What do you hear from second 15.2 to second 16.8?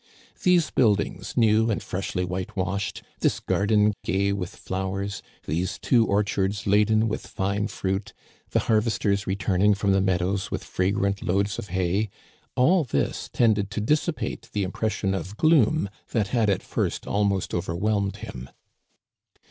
gloom that had at